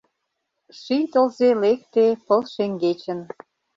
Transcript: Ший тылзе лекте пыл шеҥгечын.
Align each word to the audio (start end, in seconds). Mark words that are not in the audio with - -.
Ший 0.79 1.03
тылзе 1.11 1.49
лекте 1.61 2.05
пыл 2.25 2.41
шеҥгечын. 2.53 3.19